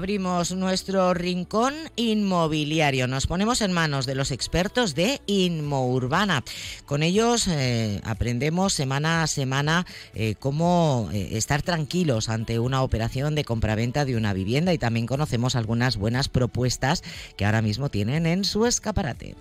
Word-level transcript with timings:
abrimos 0.00 0.52
nuestro 0.52 1.12
rincón 1.12 1.74
inmobiliario. 1.94 3.06
Nos 3.06 3.26
ponemos 3.26 3.60
en 3.60 3.70
manos 3.70 4.06
de 4.06 4.14
los 4.14 4.30
expertos 4.30 4.94
de 4.94 5.20
Inmourbana. 5.26 6.42
Con 6.86 7.02
ellos 7.02 7.46
eh, 7.46 8.00
aprendemos 8.02 8.72
semana 8.72 9.22
a 9.22 9.26
semana 9.26 9.84
eh, 10.14 10.36
cómo 10.38 11.10
eh, 11.12 11.36
estar 11.36 11.60
tranquilos 11.60 12.30
ante 12.30 12.58
una 12.58 12.82
operación 12.82 13.34
de 13.34 13.44
compraventa 13.44 14.06
de 14.06 14.16
una 14.16 14.32
vivienda 14.32 14.72
y 14.72 14.78
también 14.78 15.04
conocemos 15.04 15.54
algunas 15.54 15.98
buenas 15.98 16.30
propuestas 16.30 17.02
que 17.36 17.44
ahora 17.44 17.60
mismo 17.60 17.90
tienen 17.90 18.24
en 18.24 18.44
su 18.44 18.64
escaparate. 18.64 19.36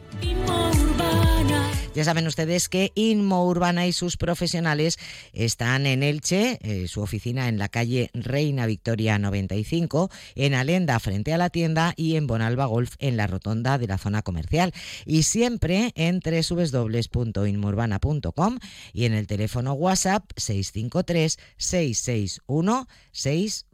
Ya 1.99 2.05
saben 2.05 2.27
ustedes 2.27 2.70
que 2.70 2.94
Inmo 2.95 3.45
Urbana 3.45 3.85
y 3.85 3.91
sus 3.91 4.16
profesionales 4.16 4.98
están 5.34 5.85
en 5.85 6.02
Elche, 6.02 6.57
eh, 6.62 6.88
su 6.88 7.02
oficina 7.02 7.49
en 7.49 7.57
la 7.57 7.67
calle 7.67 8.09
Reina 8.13 8.66
Victoria 8.67 9.20
95, 9.20 10.09
en 10.35 10.54
Alenda 10.54 10.98
frente 11.02 11.34
a 11.34 11.38
la 11.38 11.49
tienda 11.49 11.93
y 11.98 12.16
en 12.16 12.26
Bonalba 12.26 12.67
Golf 12.67 12.95
en 12.99 13.17
la 13.17 13.27
rotonda 13.27 13.77
de 13.77 13.88
la 13.88 13.98
zona 13.98 14.21
comercial. 14.21 14.73
Y 15.05 15.23
siempre 15.23 15.91
en 15.95 16.21
www.inmourbana.com 16.23 18.59
y 18.93 19.04
en 19.04 19.13
el 19.13 19.27
teléfono 19.27 19.73
WhatsApp 19.73 20.23
653 20.38 21.38
661 21.57 22.88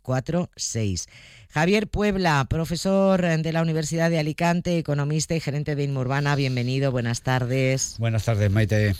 646. 0.05 1.07
Javier 1.55 1.87
Puebla, 1.87 2.45
profesor 2.49 3.21
de 3.21 3.53
la 3.53 3.61
Universidad 3.61 4.09
de 4.09 4.19
Alicante, 4.19 4.77
economista 4.77 5.35
y 5.35 5.39
gerente 5.39 5.77
de 5.77 5.85
Inmurbana, 5.85 6.35
bienvenido, 6.35 6.91
buenas 6.91 7.21
tardes. 7.21 7.95
Buenas 7.97 8.25
tardes, 8.25 8.51
Maite. 8.51 8.93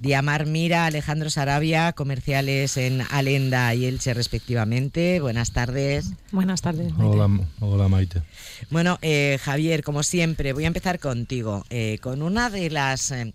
Diamar 0.00 0.46
Mira, 0.46 0.86
Alejandro 0.86 1.30
Sarabia, 1.30 1.92
comerciales 1.92 2.76
en 2.76 3.02
Alenda 3.12 3.72
y 3.76 3.86
Elche 3.86 4.14
respectivamente, 4.14 5.20
buenas 5.20 5.52
tardes. 5.52 6.10
Buenas 6.32 6.60
tardes. 6.60 6.92
Hola, 6.98 7.30
hola 7.60 7.86
Maite. 7.86 8.22
Bueno, 8.70 8.98
eh, 9.00 9.38
Javier, 9.40 9.84
como 9.84 10.02
siempre, 10.02 10.52
voy 10.52 10.64
a 10.64 10.68
empezar 10.68 10.98
contigo, 10.98 11.64
eh, 11.70 11.98
con 12.02 12.22
una 12.22 12.50
de 12.50 12.68
las 12.68 13.12
eh, 13.12 13.32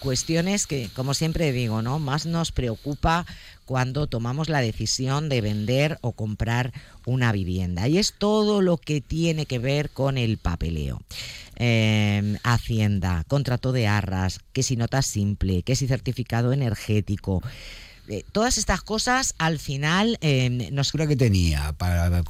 cuestiones 0.00 0.66
que, 0.66 0.90
como 0.96 1.14
siempre 1.14 1.52
digo, 1.52 1.80
¿no? 1.80 2.00
más 2.00 2.26
nos 2.26 2.50
preocupa 2.50 3.24
cuando 3.70 4.08
tomamos 4.08 4.48
la 4.48 4.62
decisión 4.62 5.28
de 5.28 5.40
vender 5.40 6.00
o 6.00 6.10
comprar 6.10 6.72
una 7.06 7.30
vivienda. 7.30 7.86
Y 7.86 7.98
es 7.98 8.12
todo 8.18 8.62
lo 8.62 8.78
que 8.78 9.00
tiene 9.00 9.46
que 9.46 9.60
ver 9.60 9.90
con 9.90 10.18
el 10.18 10.38
papeleo. 10.38 11.00
Em, 11.54 12.36
Hacienda, 12.42 13.22
contrato 13.28 13.70
de 13.70 13.86
arras, 13.86 14.40
que 14.52 14.64
si 14.64 14.74
nota 14.74 15.02
simple, 15.02 15.62
que 15.62 15.76
si 15.76 15.86
certificado 15.86 16.52
energético. 16.52 17.44
Eh, 18.08 18.24
todas 18.32 18.58
estas 18.58 18.82
cosas 18.82 19.36
al 19.38 19.60
final 19.60 20.18
eh, 20.20 20.68
nos... 20.72 20.90
que 20.90 21.14
tenía 21.14 21.72
para 21.74 22.24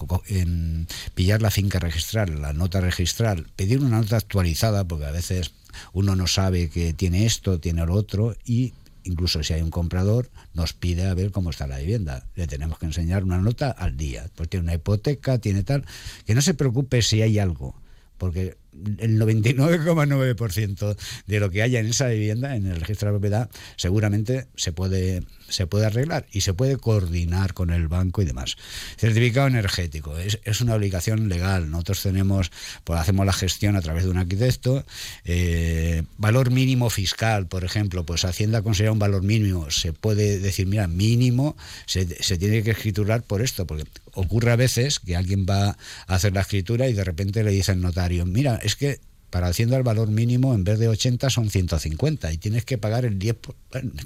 pillar 1.15 1.41
la 1.41 1.51
finca 1.51 1.79
registrar, 1.79 2.29
la 2.29 2.53
nota 2.53 2.83
registrar, 2.83 3.47
pedir 3.57 3.81
una 3.81 4.03
nota 4.03 4.19
actualizada, 4.19 4.85
porque 4.85 5.07
a 5.07 5.11
veces 5.11 5.53
uno 5.95 6.17
no 6.17 6.27
sabe 6.27 6.69
que 6.69 6.93
tiene 6.93 7.25
esto, 7.25 7.59
tiene 7.61 7.87
lo 7.87 7.95
otro, 7.95 8.37
y 8.45 8.75
incluso 9.05 9.43
si 9.43 9.53
hay 9.53 9.63
un 9.63 9.71
comprador, 9.71 10.31
nos 10.55 10.73
pide 10.73 11.07
a 11.07 11.15
ver 11.15 11.31
cómo 11.31 11.51
está 11.51 11.67
la 11.67 11.79
vivienda. 11.79 12.27
Le 12.35 12.47
tenemos 12.47 12.79
que 12.79 12.87
enseñar 12.87 13.25
una 13.25 13.39
nota 13.39 13.71
al 13.71 13.97
día. 13.97 14.27
Pues 14.35 14.49
tiene 14.49 14.65
una 14.65 14.75
hipoteca, 14.75 15.39
tiene 15.39 15.63
tal. 15.63 15.85
Que 16.27 16.35
no 16.35 16.43
se 16.43 16.55
preocupe 16.55 17.03
si 17.03 17.23
hay 17.23 17.39
algo, 17.39 17.75
porque 18.19 18.57
el 18.99 19.21
99,9% 19.21 20.97
de 21.27 21.41
lo 21.41 21.51
que 21.51 21.63
haya 21.63 21.81
en 21.81 21.87
esa 21.87 22.09
vivienda, 22.09 22.57
en 22.57 22.67
el 22.67 22.81
registro 22.81 23.09
de 23.09 23.15
propiedad, 23.15 23.51
seguramente 23.77 24.47
se 24.57 24.73
puede, 24.73 25.23
se 25.49 25.67
puede 25.67 25.87
arreglar 25.87 26.27
y 26.33 26.43
se 26.43 26.55
puede 26.55 26.77
coordinar 26.77 27.55
con 27.55 27.71
el 27.71 27.89
banco 27.89 28.23
y 28.23 28.25
demás. 28.25 28.57
Certificado 28.97 29.49
energético 29.49 30.17
es, 30.19 30.39
es 30.45 30.61
una 30.61 30.75
obligación 30.75 31.29
legal. 31.29 31.71
Nosotros 31.71 32.03
tenemos, 32.03 32.51
pues 32.85 33.01
hacemos 33.01 33.27
la 33.27 33.33
gestión 33.33 33.77
a 33.77 33.81
través 33.83 34.05
de 34.05 34.11
un 34.11 34.19
arquitecto. 34.19 34.85
Eh, 35.25 36.05
valor 36.19 36.51
mínimo 36.51 36.91
fiscal, 36.91 37.47
por 37.47 37.65
ejemplo, 37.65 38.05
pues 38.05 38.25
Hacienda 38.25 38.63
considera 38.63 38.93
un 38.93 38.99
valor 38.99 39.23
mínimo. 39.23 39.71
Se 39.71 39.93
puede 39.93 40.39
decir, 40.39 40.67
mira, 40.67 40.87
mínimo 40.87 41.57
se, 41.87 42.07
se 42.23 42.39
tiene 42.39 42.63
que 42.63 42.71
escriturar 42.71 43.23
por 43.23 43.43
esto, 43.43 43.67
porque 43.67 43.85
ocurre 44.15 44.53
a 44.53 44.57
veces 44.57 45.01
que 45.01 45.17
alguien 45.17 45.47
va 45.49 45.77
a 46.07 46.15
hacer 46.15 46.33
la 46.33 46.41
escritura 46.41 46.89
y 46.89 46.93
de 46.93 47.05
repente 47.05 47.45
le 47.45 47.51
dice 47.51 47.73
al 47.73 47.81
notario, 47.81 48.27
mira, 48.27 48.60
es 48.63 48.77
que 48.77 49.01
para 49.31 49.47
Hacienda 49.47 49.77
el 49.77 49.85
valor 49.85 50.09
mínimo 50.09 50.55
en 50.55 50.65
vez 50.65 50.79
de 50.79 50.89
80 50.89 51.31
son 51.31 51.51
150 51.51 52.33
y 52.33 52.39
tienes 52.39 52.65
que 52.65 52.79
pagar 52.79 53.05
el 53.05 53.19
10, 53.19 53.37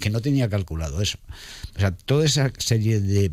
que 0.01 0.11
no 0.11 0.21
tenía 0.21 0.49
calculado 0.49 1.01
eso. 1.01 1.19
O 1.77 1.81
sea, 1.81 1.93
toda 1.93 2.27
esa 2.27 2.53
serie 2.59 3.01
de 3.01 3.33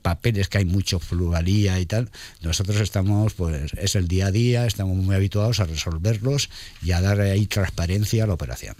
papeles 0.00 0.48
que 0.48 0.58
hay 0.58 0.64
mucho 0.64 0.98
fluvalía 0.98 1.78
y 1.80 1.86
tal, 1.86 2.10
nosotros 2.42 2.80
estamos, 2.80 3.34
pues 3.34 3.72
es 3.74 3.94
el 3.96 4.08
día 4.08 4.26
a 4.26 4.30
día, 4.30 4.66
estamos 4.66 4.96
muy 4.96 5.14
habituados 5.14 5.60
a 5.60 5.64
resolverlos 5.64 6.50
y 6.82 6.92
a 6.92 7.00
dar 7.00 7.20
ahí 7.20 7.46
transparencia 7.46 8.24
a 8.24 8.26
la 8.26 8.34
operación. 8.34 8.74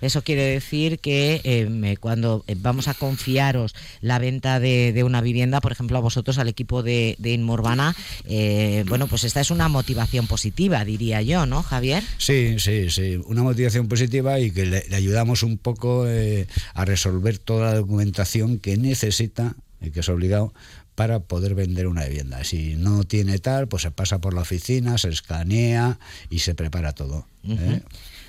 Eso 0.00 0.22
quiere 0.22 0.42
decir 0.42 0.98
que 0.98 1.40
em, 1.44 1.96
cuando 1.96 2.44
vamos 2.58 2.88
a 2.88 2.94
confiaros 2.94 3.74
la 4.00 4.18
venta 4.18 4.60
de, 4.60 5.02
una 5.04 5.20
vivienda, 5.20 5.60
por 5.60 5.72
ejemplo, 5.72 5.98
a 5.98 6.00
vosotros, 6.00 6.38
al 6.38 6.48
equipo 6.48 6.82
de, 6.82 7.16
de 7.18 7.32
Inmurbana, 7.32 7.96
eh, 8.24 8.84
bueno, 8.88 9.06
pues 9.06 9.24
esta 9.24 9.40
es 9.40 9.50
una 9.50 9.68
motivación 9.68 10.26
positiva, 10.26 10.84
diría 10.84 11.22
yo, 11.22 11.46
¿no, 11.46 11.62
Javier? 11.62 12.02
Sí, 12.18 12.56
sí, 12.58 12.90
sí, 12.90 13.20
una 13.26 13.42
motivación 13.42 13.88
positiva 13.88 14.38
y 14.38 14.50
que 14.50 14.66
le, 14.66 14.84
ayudamos 14.94 15.42
un 15.42 15.58
poco 15.58 16.06
eh, 16.08 16.46
a 16.74 16.84
resolver 16.84 17.38
toda 17.38 17.72
la 17.72 17.74
documentación 17.74 18.58
que 18.58 18.76
necesita 18.76 19.56
que 19.90 20.00
es 20.00 20.08
obligado 20.08 20.52
para 20.94 21.20
poder 21.20 21.54
vender 21.54 21.86
una 21.86 22.04
vivienda. 22.04 22.44
Si 22.44 22.76
no 22.76 23.04
tiene 23.04 23.38
tal, 23.38 23.66
pues 23.68 23.82
se 23.82 23.90
pasa 23.90 24.20
por 24.20 24.34
la 24.34 24.42
oficina, 24.42 24.98
se 24.98 25.08
escanea 25.08 25.98
y 26.28 26.40
se 26.40 26.54
prepara 26.54 26.92
todo. 26.92 27.26
¿eh? 27.48 27.80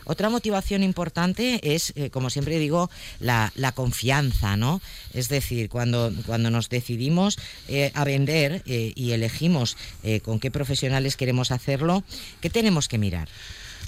Otra 0.05 0.29
motivación 0.29 0.81
importante 0.81 1.75
es, 1.75 1.93
eh, 1.95 2.09
como 2.09 2.29
siempre 2.29 2.59
digo, 2.59 2.89
la, 3.19 3.51
confianza, 3.75 4.55
¿no? 4.57 4.81
Es 5.13 5.29
decir, 5.29 5.69
cuando, 5.69 6.11
cuando 6.25 6.49
nos 6.49 6.69
decidimos 6.69 7.37
eh, 7.67 7.91
a 7.93 8.03
vender 8.03 8.63
y 8.65 9.11
elegimos 9.11 9.77
con 10.23 10.39
qué 10.39 10.51
profesionales 10.51 11.17
queremos 11.17 11.51
hacerlo, 11.51 12.03
¿qué 12.41 12.49
tenemos 12.49 12.87
que 12.87 12.97
mirar? 12.97 13.27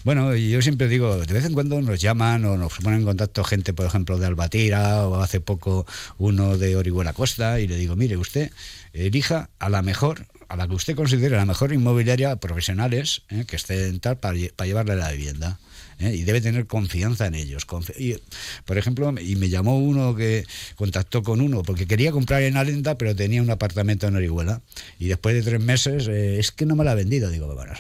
Bueno, 0.06 0.36
yo 0.36 0.62
siempre 0.62 0.88
digo, 0.88 1.18
de 1.18 1.34
vez 1.34 1.46
en 1.46 1.54
cuando 1.54 1.82
nos 1.82 2.00
llaman 2.00 2.46
o 2.46 2.58
nos 2.58 2.78
ponen 2.78 3.00
en 3.00 3.06
contacto 3.06 3.44
gente, 3.44 3.74
por 3.74 3.88
ejemplo, 3.88 4.20
de 4.20 4.28
Albatira 4.28 5.08
o 5.08 5.16
hace 5.16 5.42
poco 5.42 5.88
uno 6.20 6.60
de 6.60 6.76
Orihuela 6.76 7.12
Costa 7.12 7.60
y 7.60 7.68
le 7.68 7.76
digo, 7.76 7.96
mire, 7.96 8.16
usted 8.16 8.52
elija 8.94 9.50
a 9.58 9.68
la 9.68 9.82
mejor, 9.82 10.28
a 10.48 10.56
la 10.56 10.68
que 10.68 10.76
usted 10.76 10.96
considere 10.96 11.36
la 11.36 11.46
mejor 11.46 11.74
inmobiliaria 11.74 12.36
profesionales 12.38 13.24
eh, 13.30 13.46
que 13.48 13.56
estén 13.56 14.00
tal 14.00 14.18
para, 14.18 14.38
para 14.56 14.68
llevarle 14.68 14.96
la 14.96 15.12
vivienda. 15.12 15.60
¿eh? 16.00 16.14
y 16.14 16.24
debe 16.24 16.42
tener 16.42 16.68
confianza 16.68 17.28
en 17.28 17.36
ellos. 17.36 17.66
por 17.66 18.78
ejemplo, 18.78 19.14
y 19.20 19.36
me 19.36 19.50
llamó 19.50 19.78
uno 19.80 20.16
que 20.16 20.46
contactó 20.76 21.24
con 21.24 21.42
uno 21.42 21.64
porque 21.64 21.88
quería 21.88 22.12
comprar 22.12 22.44
en 22.44 22.58
Alenda, 22.58 22.98
pero 22.98 23.16
tenía 23.16 23.42
un 23.42 23.50
apartamento 23.50 24.08
en 24.08 24.16
Orihuela. 24.16 24.62
Y 25.00 25.08
después 25.08 25.36
de 25.36 25.42
tres 25.44 25.62
meses, 25.62 26.08
eh, 26.08 26.40
es 26.40 26.52
que 26.52 26.66
no 26.66 26.76
me 26.76 26.84
la 26.84 26.92
ha 26.92 26.96
vendido. 26.96 27.30
Digo, 27.30 27.54
bueno, 27.54 27.74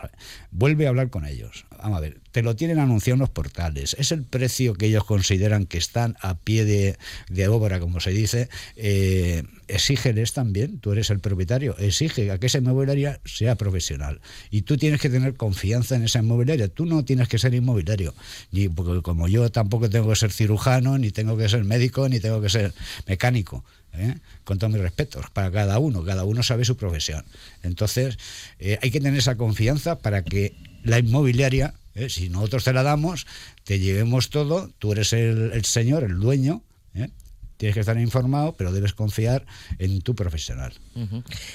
vuelve 0.51 0.85
a 0.85 0.89
hablar 0.89 1.09
con 1.09 1.25
ellos. 1.25 1.65
Vamos 1.77 1.97
a 1.97 2.01
ver, 2.01 2.19
te 2.35 2.43
lo 2.43 2.53
tienen 2.53 2.79
anunciado 2.79 3.13
en 3.13 3.21
los 3.21 3.29
portales. 3.29 3.95
Es 3.97 4.11
el 4.11 4.25
precio 4.25 4.73
que 4.73 4.87
ellos 4.87 5.05
consideran 5.05 5.65
que 5.65 5.77
están 5.77 6.17
a 6.19 6.37
pie 6.37 6.65
de, 6.65 6.97
de 7.29 7.47
obra, 7.47 7.79
como 7.79 8.01
se 8.01 8.09
dice. 8.09 8.49
Eh, 8.75 9.43
exígeles 9.69 10.33
también, 10.33 10.79
tú 10.79 10.91
eres 10.91 11.09
el 11.11 11.21
propietario, 11.21 11.77
exige 11.77 12.29
a 12.31 12.37
que 12.37 12.47
esa 12.47 12.57
inmobiliaria 12.57 13.21
sea 13.23 13.55
profesional. 13.55 14.19
Y 14.51 14.63
tú 14.63 14.75
tienes 14.75 14.99
que 14.99 15.09
tener 15.09 15.35
confianza 15.35 15.95
en 15.95 16.03
esa 16.03 16.19
inmobiliaria. 16.19 16.67
Tú 16.67 16.85
no 16.85 17.05
tienes 17.05 17.29
que 17.29 17.39
ser 17.39 17.53
inmobiliario, 17.53 18.13
ni 18.51 18.67
porque 18.67 19.01
como 19.01 19.29
yo 19.29 19.49
tampoco 19.49 19.89
tengo 19.89 20.09
que 20.09 20.17
ser 20.17 20.33
cirujano, 20.33 20.97
ni 20.97 21.11
tengo 21.11 21.37
que 21.37 21.47
ser 21.47 21.63
médico, 21.63 22.09
ni 22.09 22.19
tengo 22.19 22.41
que 22.41 22.49
ser 22.49 22.73
mecánico. 23.07 23.63
¿eh? 23.93 24.15
con 24.43 24.59
todos 24.59 24.73
mis 24.73 24.81
respetos, 24.81 25.29
para 25.31 25.49
cada 25.51 25.79
uno, 25.79 26.03
cada 26.03 26.25
uno 26.25 26.43
sabe 26.43 26.65
su 26.65 26.75
profesión. 26.75 27.23
Entonces, 27.63 28.17
eh, 28.59 28.77
hay 28.81 28.91
que 28.91 28.99
tener 28.99 29.17
esa 29.17 29.37
confianza 29.37 29.99
para 29.99 30.21
que 30.21 30.53
la 30.83 30.99
inmobiliaria, 30.99 31.75
¿eh? 31.95 32.09
si 32.09 32.29
nosotros 32.29 32.63
te 32.63 32.73
la 32.73 32.83
damos, 32.83 33.25
te 33.63 33.79
llevemos 33.79 34.29
todo, 34.29 34.69
tú 34.79 34.91
eres 34.91 35.13
el, 35.13 35.51
el 35.53 35.65
señor, 35.65 36.03
el 36.03 36.19
dueño, 36.19 36.61
tienes 37.57 37.73
que 37.73 37.79
estar 37.79 37.97
informado, 37.99 38.53
pero 38.53 38.71
debes 38.71 38.93
confiar 38.93 39.45
en 39.79 40.01
tu 40.01 40.15
profesional. 40.15 40.73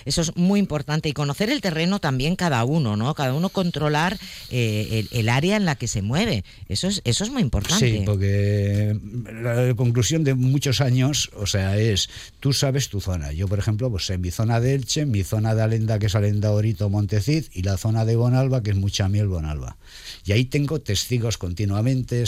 Eso 0.05 0.23
es 0.23 0.37
muy 0.37 0.61
importante 0.61 1.09
y 1.09 1.13
conocer 1.13 1.51
el 1.51 1.61
terreno 1.61 1.99
también 1.99 2.37
cada 2.37 2.65
uno, 2.65 2.97
¿no? 2.97 3.15
Cada 3.15 3.35
uno 3.35 3.49
controlar 3.49 4.19
eh, 4.51 5.07
el, 5.11 5.29
área 5.29 5.57
en 5.57 5.65
la 5.65 5.77
que 5.77 5.89
se 5.89 6.03
mueve. 6.03 6.45
Eso 6.69 6.89
es, 6.89 7.01
eso 7.05 7.25
es 7.25 7.31
muy 7.31 7.43
importante. 7.43 7.91
Sí, 7.91 8.03
porque 8.05 8.99
la 9.43 9.75
conclusión 9.75 10.25
de 10.25 10.35
muchos 10.35 10.81
años, 10.81 11.31
o 11.37 11.47
sea, 11.47 11.77
es 11.77 12.09
tú 12.41 12.53
sabes 12.53 12.89
tu 12.89 13.01
zona. 13.01 13.33
Yo, 13.33 13.49
por 13.49 13.59
ejemplo, 13.59 13.91
pues 13.91 14.09
en 14.11 14.21
mi 14.21 14.31
zona 14.31 14.61
de 14.61 14.75
Elche, 14.75 15.03
en 15.03 15.11
mi 15.11 15.23
zona 15.23 15.55
de 15.55 15.63
Alenda, 15.63 15.99
que 15.99 16.07
es 16.07 16.15
Alenda 16.15 16.51
Orito 16.53 16.89
Montecid, 16.89 17.47
y 17.53 17.63
la 17.63 17.77
zona 17.77 18.05
de 18.05 18.17
Bonalba, 18.17 18.63
que 18.63 18.71
es 18.71 18.77
Muchamiel 18.77 19.29
Bonalba. 19.29 19.77
Y 20.25 20.33
ahí 20.33 20.45
tengo 20.45 20.81
testigos 20.81 21.39
continuamente 21.39 22.25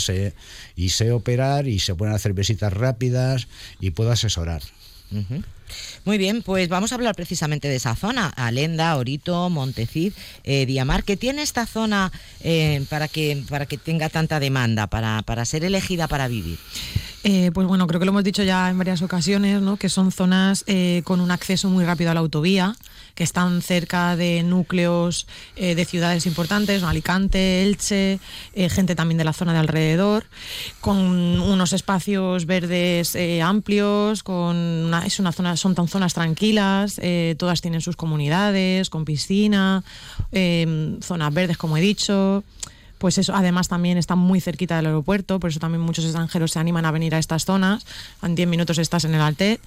y 0.75 0.89
sé 0.89 1.11
operar 1.11 1.67
y 1.67 1.79
se 1.79 1.95
pueden 1.95 2.15
hacer 2.15 2.33
visitas 2.33 2.73
rápidas 2.73 3.47
y 3.79 3.91
puedo 3.91 4.11
asesorar. 4.11 4.61
Muy 6.05 6.17
bien, 6.17 6.41
pues 6.41 6.69
vamos 6.69 6.91
a 6.91 6.95
hablar 6.95 7.15
precisamente 7.15 7.67
de 7.67 7.75
esa 7.75 7.95
zona, 7.95 8.27
Alenda, 8.29 8.95
Orito, 8.97 9.49
Montecid, 9.49 10.13
eh, 10.43 10.65
Diamar, 10.65 11.03
que 11.03 11.17
tiene 11.17 11.41
esta 11.43 11.65
zona 11.65 12.11
eh, 12.41 12.83
para, 12.89 13.07
que, 13.07 13.43
para 13.47 13.65
que 13.65 13.77
tenga 13.77 14.09
tanta 14.09 14.39
demanda, 14.39 14.87
para, 14.87 15.21
para 15.21 15.45
ser 15.45 15.63
elegida 15.63 16.07
para 16.07 16.27
vivir. 16.27 16.57
Eh, 17.23 17.51
pues 17.53 17.65
bueno, 17.67 17.87
creo 17.87 17.99
que 18.01 18.05
lo 18.05 18.11
hemos 18.11 18.25
dicho 18.25 18.43
ya 18.43 18.69
en 18.69 18.77
varias 18.77 19.01
ocasiones, 19.01 19.61
¿no? 19.61 19.77
que 19.77 19.87
son 19.87 20.11
zonas 20.11 20.65
eh, 20.67 21.01
con 21.05 21.21
un 21.21 21.31
acceso 21.31 21.69
muy 21.69 21.85
rápido 21.85 22.11
a 22.11 22.13
la 22.13 22.19
autovía, 22.19 22.75
que 23.15 23.23
están 23.23 23.61
cerca 23.61 24.15
de 24.15 24.43
núcleos 24.43 25.27
eh, 25.55 25.75
de 25.75 25.85
ciudades 25.85 26.25
importantes, 26.25 26.83
Alicante, 26.83 27.63
Elche, 27.63 28.19
gente 28.69 28.95
también 28.95 29.17
de 29.17 29.23
la 29.23 29.33
zona 29.33 29.53
de 29.53 29.59
alrededor, 29.59 30.25
con 30.81 30.97
unos 31.39 31.73
espacios 31.73 32.45
verdes 32.45 33.17
amplios, 33.43 34.23
con 34.23 34.91
es 35.05 35.19
una 35.19 35.31
zona, 35.31 35.57
son 35.57 35.75
tan 35.75 35.87
zonas 35.87 36.13
tranquilas, 36.13 36.99
todas 37.37 37.61
tienen 37.61 37.81
sus 37.81 37.95
comunidades, 37.95 38.89
con 38.89 39.05
piscina, 39.05 39.83
zonas 41.01 41.33
verdes, 41.33 41.57
como 41.57 41.77
he 41.77 41.81
dicho. 41.81 42.43
Pues 43.03 43.17
eso, 43.17 43.35
además 43.35 43.67
también 43.67 43.97
está 43.97 44.15
muy 44.15 44.39
cerquita 44.39 44.77
del 44.77 44.85
aeropuerto, 44.85 45.37
por 45.37 45.49
eso 45.49 45.59
también 45.59 45.81
muchos 45.81 46.05
extranjeros 46.05 46.51
se 46.51 46.59
animan 46.59 46.85
a 46.85 46.91
venir 46.91 47.13
a 47.15 47.19
estas 47.19 47.43
zonas. 47.43 47.85
En 48.21 48.33
10 48.33 48.47
minutos 48.47 48.77
estás 48.77 49.03
en 49.03 49.13
el 49.13 49.19
Altet 49.19 49.59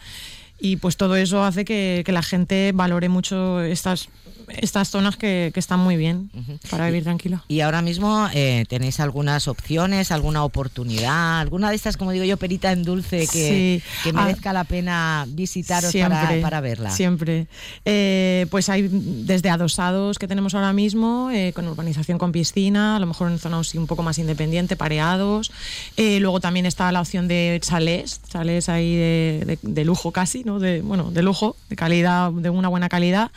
y 0.58 0.76
pues 0.76 0.96
todo 0.96 1.16
eso 1.16 1.44
hace 1.44 1.64
que, 1.64 2.04
la 2.06 2.22
gente 2.22 2.72
valore 2.74 3.08
mucho 3.08 3.60
estas 3.60 4.08
estas 4.48 4.90
zonas 4.90 5.16
que, 5.16 5.52
están 5.56 5.80
muy 5.80 5.96
bien 5.96 6.30
para 6.70 6.86
vivir 6.86 7.04
tranquilo. 7.04 7.42
Y 7.48 7.60
ahora 7.60 7.82
mismo 7.82 8.28
eh, 8.34 8.64
tenéis 8.68 9.00
algunas 9.00 9.48
opciones, 9.48 10.12
alguna 10.12 10.44
oportunidad, 10.44 11.40
alguna 11.40 11.70
de 11.70 11.76
estas, 11.76 11.96
como 11.96 12.12
digo 12.12 12.24
yo, 12.24 12.36
perita 12.36 12.72
en 12.72 12.82
dulce 12.82 13.26
que, 13.26 13.82
que 14.04 14.10
ah, 14.10 14.12
merezca 14.12 14.52
la 14.52 14.64
pena 14.64 15.26
visitaros 15.28 15.92
para, 15.94 16.60
verla. 16.60 16.90
Siempre. 16.90 17.46
Eh, 17.84 18.46
pues 18.50 18.68
hay 18.68 18.88
desde 18.90 19.50
adosados 19.50 20.18
que 20.18 20.28
tenemos 20.28 20.54
ahora 20.54 20.72
mismo, 20.72 21.30
eh, 21.32 21.52
con 21.54 21.66
urbanización 21.66 22.18
con 22.18 22.32
piscina, 22.32 22.96
a 22.96 23.00
lo 23.00 23.06
mejor 23.06 23.30
en 23.30 23.38
zonas 23.38 23.74
un 23.74 23.86
poco 23.86 24.02
más 24.02 24.18
independiente, 24.18 24.76
pareados. 24.76 25.50
luego 25.96 26.40
también 26.40 26.66
está 26.66 26.92
la 26.92 27.00
opción 27.00 27.28
de 27.28 27.58
chalés, 27.62 28.20
chalés 28.28 28.68
ahí 28.68 28.96
de 28.96 29.84
lujo 29.84 30.12
casi, 30.12 30.42
de, 30.42 30.82
bueno, 30.82 31.10
de 31.10 31.22
lujo, 31.22 31.56
de 31.68 31.76
calidad, 31.76 32.30
de 32.30 32.50
una 32.50 32.68
buena 32.68 32.88
calidad. 32.88 33.30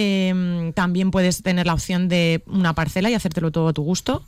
Em, 0.00 0.72
también 0.74 1.10
puedes 1.10 1.42
tener 1.42 1.66
la 1.66 1.74
opción 1.74 2.08
de 2.08 2.40
una 2.46 2.72
parcela 2.72 3.10
y 3.10 3.14
hacértelo 3.14 3.50
todo 3.50 3.66
a 3.66 3.72
tu 3.72 3.82
gusto, 3.82 4.22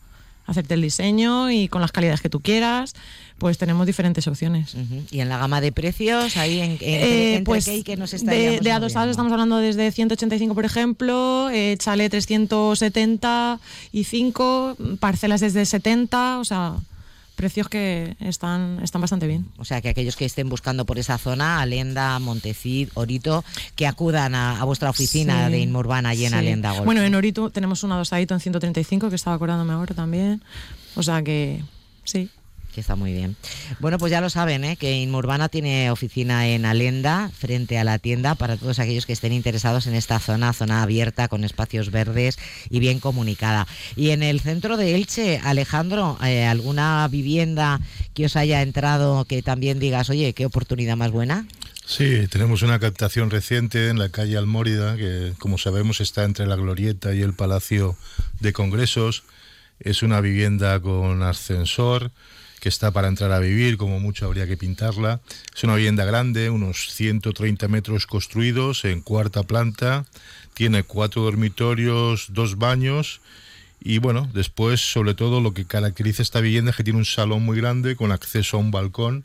hacerte 0.45 0.75
el 0.75 0.83
diseño 0.83 1.53
y 1.53 1.69
con 1.69 1.81
las 1.81 1.93
calidades 1.93 2.21
que 2.21 2.29
tú 2.29 2.41
quieras. 2.41 2.97
Pues 3.39 3.57
tenemos 3.57 3.87
diferentes 3.87 4.27
opciones. 4.27 4.75
Y 5.13 5.21
en 5.21 5.29
la 5.29 5.39
gama 5.39 5.61
de 5.61 5.71
precios, 5.71 6.37
ahí 6.37 6.59
en, 6.59 6.77
eh, 6.81 7.43
pues 7.45 7.71
que 7.85 7.97
nos 7.97 8.11
De, 8.11 8.59
de 8.61 8.73
adosados 8.73 9.13
estamos 9.13 9.31
hablando 9.31 9.59
desde 9.59 9.93
185, 9.93 10.57
por 10.57 10.65
ejemplo, 10.65 11.49
eh, 11.51 11.77
chale 11.79 12.11
375, 12.11 14.77
parcelas 14.99 15.41
desde 15.41 15.67
70, 15.67 16.41
o 16.41 16.45
sea, 16.45 16.79
precios 17.41 17.71
que 17.71 18.17
están, 18.21 18.81
están 18.83 19.01
bastante 19.01 19.27
bien. 19.27 19.47
O 19.57 19.65
sea, 19.65 19.81
que 19.81 19.89
aquellos 19.89 20.15
que 20.15 20.27
estén 20.27 20.51
buscando 20.51 20.85
por 20.85 20.99
esa 20.99 21.17
zona, 21.17 21.63
Alenda, 21.63 22.19
Montecid, 22.19 22.91
Orito, 22.93 23.43
que 23.77 23.87
acudan 23.87 24.35
a, 24.35 24.63
vuestra 24.65 24.91
oficina 24.91 25.49
de 25.49 25.59
Inmurbana 25.61 26.11
allí 26.11 26.27
en 26.27 26.35
Alenda. 26.35 26.83
Bueno, 26.83 27.01
en 27.01 27.15
Orito 27.15 27.49
tenemos 27.49 27.83
un 27.83 27.93
adosadito 27.93 28.35
en 28.35 28.41
135, 28.41 29.09
que 29.09 29.17
estaba 29.17 29.37
acordándome 29.37 29.73
ahora 29.73 29.95
también. 29.95 30.43
O 30.97 31.03
sea 31.03 31.23
que 31.23 31.63
sí 32.05 32.29
que 32.71 32.81
está 32.81 32.97
muy 32.97 33.13
bien. 33.13 33.37
Bueno, 33.79 33.99
pues 33.99 34.11
ya 34.11 34.21
lo 34.21 34.31
saben, 34.31 34.65
¿eh? 34.65 34.77
que 34.77 35.01
Inmurbana 35.01 35.49
tiene 35.49 35.91
oficina 35.91 36.49
en 36.49 36.65
Alenda, 36.65 37.31
frente 37.37 37.79
a 37.79 37.85
la 37.85 37.99
tienda, 37.99 38.35
para 38.35 38.57
todos 38.57 38.79
aquellos 38.79 39.07
que 39.07 39.13
estén 39.13 39.33
interesados 39.33 39.87
en 39.87 39.95
esta 39.95 40.19
zona, 40.19 40.53
zona 40.53 40.83
abierta, 40.83 41.29
con 41.29 41.45
espacios 41.45 41.91
verdes 41.91 42.39
y 42.69 42.81
bien 42.81 43.01
comunicada. 43.01 43.67
Y 43.97 44.11
en 44.11 44.23
el 44.23 44.41
centro 44.41 44.77
de 44.77 44.95
Elche, 44.95 45.41
Alejandro, 45.43 46.19
eh, 46.25 46.45
¿alguna 46.45 47.07
vivienda 47.09 47.81
que 48.15 48.27
os 48.27 48.37
haya 48.37 48.63
entrado 48.63 49.25
que 49.25 49.43
también 49.43 49.79
digas, 49.79 50.11
oye, 50.11 50.33
qué 50.33 50.47
oportunidad 50.47 50.97
más 50.97 51.11
buena? 51.11 51.47
Sí, 51.91 52.29
tenemos 52.29 52.63
una 52.63 52.79
captación 52.79 53.31
reciente 53.31 53.89
en 53.89 53.99
la 53.99 54.11
calle 54.11 54.37
Almórida, 54.37 54.97
que 54.97 55.33
como 55.41 55.59
sabemos 55.59 56.01
está 56.01 56.23
entre 56.23 56.47
la 56.47 56.55
Glorieta 56.55 57.15
y 57.15 57.23
el 57.23 57.35
Palacio 57.35 57.97
de 58.39 58.53
Congresos. 58.53 59.25
Es 59.81 60.05
una 60.05 60.21
vivienda 60.21 60.79
con 60.79 61.25
ascensor, 61.25 62.13
que 62.61 62.69
está 62.69 62.91
para 62.91 63.09
entrar 63.09 63.33
a 63.33 63.39
vivir, 63.39 63.77
como 63.77 63.99
mucho 63.99 64.27
habría 64.27 64.47
que 64.47 64.57
pintarla. 64.57 65.21
Es 65.55 65.65
una 65.65 65.75
vivienda 65.75 66.05
grande, 66.05 66.51
unos 66.51 66.93
130 66.93 67.67
metros 67.69 68.07
construidos 68.07 68.85
en 68.85 69.01
cuarta 69.01 69.43
planta, 69.43 70.05
tiene 70.55 70.83
cuatro 70.83 71.23
dormitorios, 71.23 72.27
dos 72.31 72.59
baños 72.59 73.21
y 73.83 73.99
bueno, 73.99 74.29
después 74.35 74.81
sobre 74.81 75.15
todo 75.15 75.41
lo 75.41 75.55
que 75.55 75.65
caracteriza 75.65 76.23
esta 76.23 76.41
vivienda 76.41 76.71
es 76.71 76.77
que 76.77 76.85
tiene 76.85 76.99
un 76.99 77.07
salón 77.07 77.43
muy 77.43 77.57
grande 77.57 77.97
con 77.97 78.12
acceso 78.12 78.59
a 78.59 78.61
un 78.61 78.71
balcón 78.71 79.25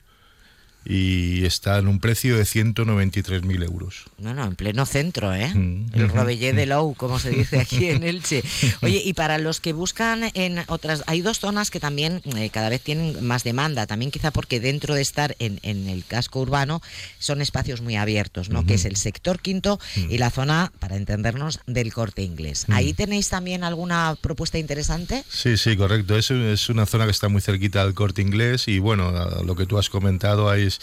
y 0.86 1.46
está 1.46 1.80
en 1.80 1.88
un 1.88 2.00
precio 2.00 2.38
de 2.38 2.44
193.000 2.44 3.64
euros. 3.64 4.06
No, 4.20 4.36
no, 4.36 4.46
en 4.46 4.56
pleno 4.56 4.86
centro, 4.86 5.34
¿eh? 5.34 5.52
Mm. 5.54 5.88
El 5.94 6.10
Robellé 6.10 6.54
de 6.54 6.68
Lou, 6.68 6.94
como 6.94 7.18
se 7.18 7.32
dice 7.32 7.60
aquí 7.60 7.90
en 7.90 8.04
Elche. 8.04 8.44
Oye, 8.82 9.02
y 9.04 9.14
para 9.14 9.40
los 9.40 9.60
que 9.60 9.74
buscan 9.74 10.30
en 10.36 10.64
otras... 10.68 11.04
Hay 11.08 11.22
dos 11.22 11.40
zonas 11.40 11.72
que 11.72 11.80
también 11.80 12.22
eh, 12.38 12.52
cada 12.52 12.70
vez 12.70 12.82
tienen 12.82 13.26
más 13.26 13.44
demanda, 13.44 13.88
también 13.88 14.12
quizá 14.12 14.30
porque 14.30 14.60
dentro 14.60 14.94
de 14.94 15.02
estar 15.02 15.36
en, 15.40 15.60
el 15.64 16.06
casco 16.06 16.40
urbano 16.40 16.82
son 17.18 17.42
espacios 17.42 17.82
muy 17.82 17.96
abiertos, 17.96 18.50
¿no? 18.50 18.66
Que 18.66 18.76
es 18.76 18.86
el 18.86 18.96
sector 18.96 19.40
quinto 19.40 19.80
mm. 19.96 20.12
y 20.12 20.18
la 20.20 20.30
zona, 20.30 20.72
para 20.78 20.98
entendernos, 20.98 21.62
del 21.66 21.92
corte 21.94 22.22
inglés. 22.22 22.66
Mm. 22.68 22.74
¿Ahí 22.74 22.94
tenéis 22.94 23.30
también 23.30 23.64
alguna 23.64 24.16
propuesta 24.22 24.60
interesante? 24.60 25.24
Sí, 25.30 25.58
sí, 25.58 25.76
correcto. 25.76 26.16
Es, 26.16 26.30
es 26.30 26.70
una 26.70 26.86
zona 26.86 27.06
que 27.06 27.12
está 27.12 27.28
muy 27.28 27.42
cerquita 27.42 27.84
del 27.84 27.96
corte 27.96 28.22
inglés 28.22 28.68
y 28.68 28.78
bueno, 28.78 29.12
lo 29.44 29.56
que 29.56 29.66
tú 29.66 29.80
has 29.80 29.90
comentado 29.90 30.48
ahí 30.48 30.75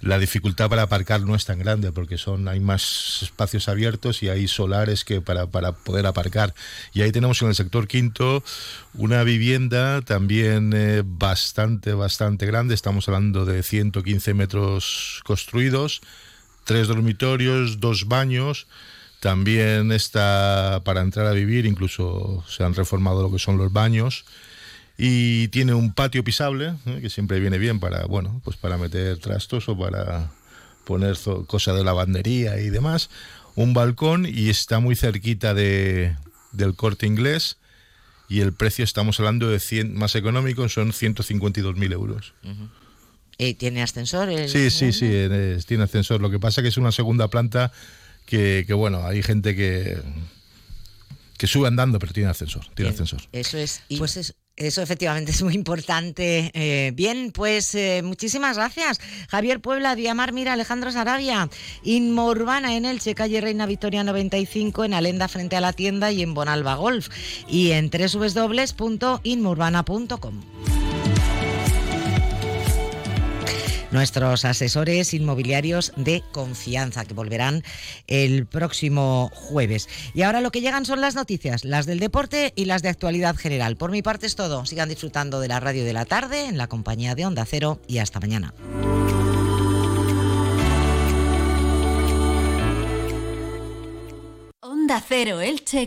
la 0.00 0.18
dificultad 0.18 0.68
para 0.68 0.82
aparcar 0.82 1.20
no 1.22 1.34
es 1.34 1.44
tan 1.44 1.58
grande 1.58 1.92
porque 1.92 2.18
son 2.18 2.48
hay 2.48 2.60
más 2.60 3.20
espacios 3.22 3.68
abiertos 3.68 4.22
y 4.22 4.28
hay 4.28 4.48
solares 4.48 5.04
que 5.04 5.20
para, 5.20 5.46
para 5.46 5.72
poder 5.72 6.06
aparcar. 6.06 6.54
Y 6.92 7.02
ahí 7.02 7.12
tenemos 7.12 7.40
en 7.42 7.48
el 7.48 7.54
sector 7.54 7.86
quinto 7.86 8.42
una 8.94 9.22
vivienda 9.24 10.02
también 10.02 10.72
eh, 10.74 11.02
bastante, 11.04 11.92
bastante 11.92 12.46
grande. 12.46 12.74
Estamos 12.74 13.08
hablando 13.08 13.44
de 13.44 13.62
115 13.62 14.34
metros 14.34 15.22
construidos, 15.24 16.00
tres 16.64 16.88
dormitorios, 16.88 17.80
dos 17.80 18.08
baños. 18.08 18.66
También 19.20 19.92
está 19.92 20.80
para 20.84 21.00
entrar 21.00 21.26
a 21.26 21.32
vivir, 21.32 21.64
incluso 21.64 22.44
se 22.48 22.64
han 22.64 22.74
reformado 22.74 23.22
lo 23.22 23.30
que 23.30 23.38
son 23.38 23.56
los 23.56 23.72
baños 23.72 24.24
y 25.04 25.48
tiene 25.48 25.74
un 25.74 25.92
patio 25.92 26.22
pisable 26.22 26.76
¿eh? 26.86 27.00
que 27.00 27.10
siempre 27.10 27.40
viene 27.40 27.58
bien 27.58 27.80
para 27.80 28.06
bueno 28.06 28.40
pues 28.44 28.56
para 28.56 28.78
meter 28.78 29.18
trastos 29.18 29.68
o 29.68 29.76
para 29.76 30.30
poner 30.84 31.16
cosas 31.48 31.74
de 31.74 31.82
lavandería 31.82 32.60
y 32.60 32.70
demás 32.70 33.10
un 33.56 33.74
balcón 33.74 34.26
y 34.26 34.48
está 34.48 34.78
muy 34.78 34.94
cerquita 34.94 35.54
de, 35.54 36.16
del 36.52 36.76
corte 36.76 37.08
inglés 37.08 37.56
y 38.28 38.42
el 38.42 38.52
precio 38.52 38.84
estamos 38.84 39.18
hablando 39.18 39.50
de 39.50 39.58
100 39.58 39.92
más 39.92 40.14
económico 40.14 40.68
son 40.68 40.92
152.000 40.92 41.92
euros 41.92 42.34
¿Y 43.38 43.54
tiene 43.54 43.82
ascensor? 43.82 44.28
sí, 44.48 44.70
sí, 44.70 44.92
sí, 44.92 45.10
tiene 45.66 45.82
ascensor. 45.82 46.20
Lo 46.20 46.30
que 46.30 46.38
pasa 46.38 46.60
es 46.60 46.62
que 46.62 46.68
es 46.68 46.76
una 46.76 46.92
segunda 46.92 47.28
planta 47.28 47.72
que, 48.24 48.62
que 48.68 48.74
bueno, 48.74 49.04
hay 49.04 49.22
gente 49.22 49.56
que, 49.56 49.98
que 51.38 51.46
sube 51.48 51.66
andando, 51.66 51.98
pero 51.98 52.12
tiene 52.12 52.28
ascensor. 52.28 52.66
Tiene 52.74 52.92
ascensor. 52.92 53.22
Eso 53.32 53.58
es. 53.58 53.82
Y 53.88 53.96
pues 53.96 54.16
es, 54.16 54.36
eso 54.56 54.82
efectivamente 54.82 55.32
es 55.32 55.42
muy 55.42 55.54
importante. 55.54 56.50
Eh, 56.54 56.92
bien, 56.94 57.32
pues 57.32 57.74
eh, 57.74 58.02
muchísimas 58.04 58.56
gracias. 58.56 59.00
Javier 59.28 59.60
Puebla, 59.60 59.96
Diamar 59.96 60.32
Mira, 60.32 60.52
Alejandro 60.52 60.92
Sarabia, 60.92 61.48
Inmo 61.82 62.28
Urbana 62.28 62.76
en 62.76 62.84
Elche, 62.84 63.14
calle 63.14 63.40
Reina 63.40 63.64
Victoria 63.66 64.04
95, 64.04 64.84
en 64.84 64.94
Alenda 64.94 65.28
frente 65.28 65.56
a 65.56 65.60
la 65.60 65.72
tienda 65.72 66.12
y 66.12 66.22
en 66.22 66.34
Bonalba 66.34 66.74
Golf. 66.74 67.08
Y 67.48 67.72
en 67.72 67.90
www.inmourbana.com 67.90 70.81
nuestros 73.92 74.44
asesores 74.44 75.14
inmobiliarios 75.14 75.92
de 75.96 76.22
confianza, 76.32 77.04
que 77.04 77.14
volverán 77.14 77.62
el 78.06 78.46
próximo 78.46 79.30
jueves. 79.34 79.88
Y 80.14 80.22
ahora 80.22 80.40
lo 80.40 80.50
que 80.50 80.60
llegan 80.60 80.84
son 80.84 81.00
las 81.00 81.14
noticias, 81.14 81.64
las 81.64 81.86
del 81.86 82.00
deporte 82.00 82.52
y 82.56 82.64
las 82.64 82.82
de 82.82 82.88
actualidad 82.88 83.36
general. 83.36 83.76
Por 83.76 83.90
mi 83.90 84.02
parte 84.02 84.26
es 84.26 84.34
todo. 84.34 84.66
Sigan 84.66 84.88
disfrutando 84.88 85.40
de 85.40 85.48
la 85.48 85.60
radio 85.60 85.84
de 85.84 85.92
la 85.92 86.04
tarde 86.04 86.46
en 86.46 86.58
la 86.58 86.66
compañía 86.66 87.14
de 87.14 87.26
Onda 87.26 87.44
Cero 87.44 87.80
y 87.86 87.98
hasta 87.98 88.20
mañana. 88.20 88.54
Onda 94.60 95.02
Cero 95.06 95.40
Elche 95.40 95.80